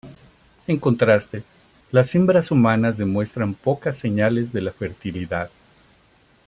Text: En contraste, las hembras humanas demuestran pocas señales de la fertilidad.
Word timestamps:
En 0.65 0.79
contraste, 0.79 1.43
las 1.91 2.15
hembras 2.15 2.49
humanas 2.49 2.97
demuestran 2.97 3.53
pocas 3.53 3.99
señales 3.99 4.51
de 4.51 4.61
la 4.61 4.71
fertilidad. 4.71 5.51